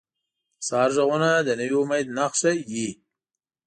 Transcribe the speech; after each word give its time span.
د 0.57 0.61
سهار 0.67 0.89
ږغونه 0.95 1.29
د 1.47 1.49
نوي 1.59 1.75
امید 1.83 2.07
نښه 2.17 2.51
وي. 2.71 2.89